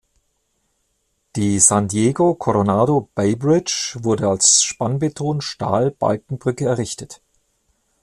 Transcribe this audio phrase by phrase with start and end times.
[1.35, 7.21] Die San Diego Coronado Bay Bridge wurde als Spannbeton-Stahl-Balkenbrücke errichtet.